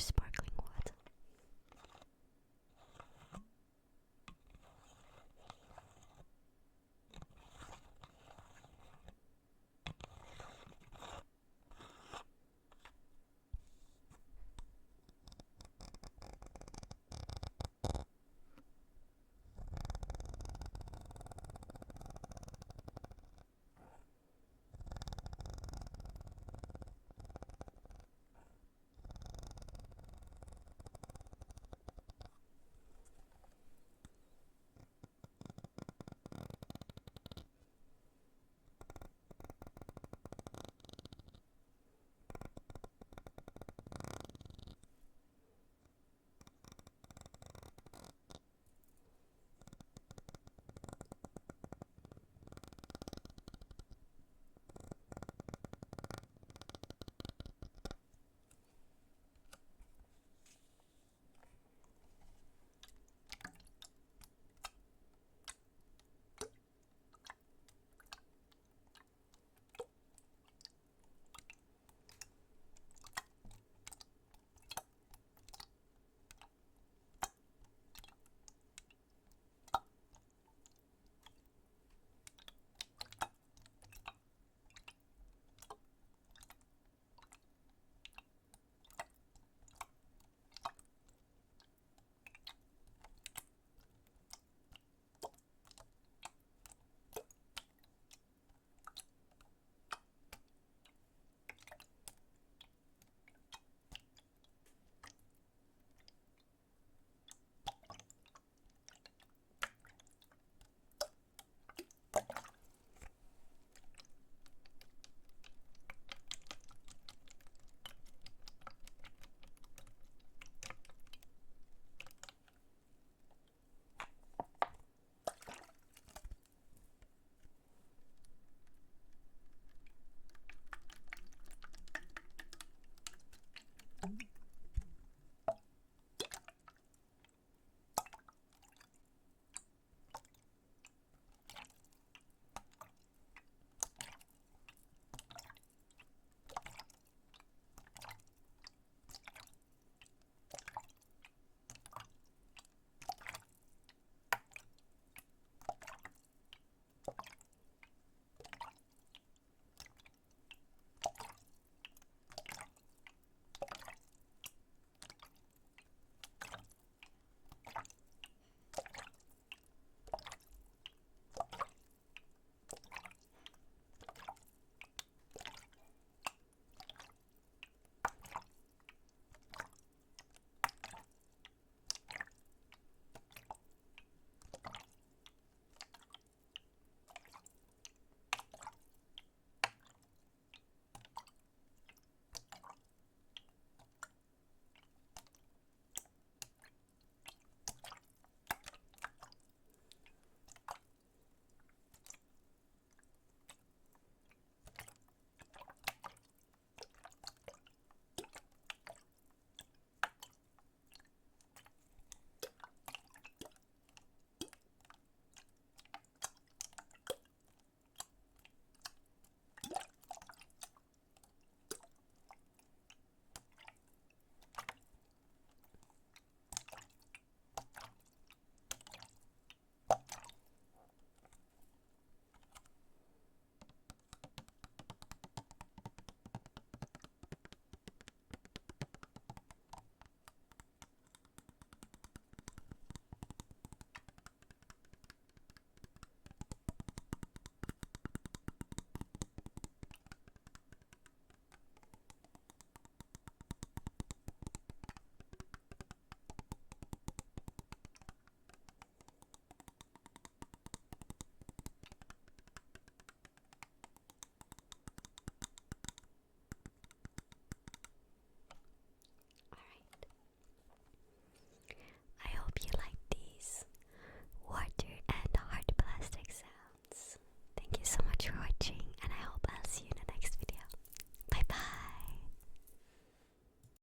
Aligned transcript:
spark. 0.00 0.29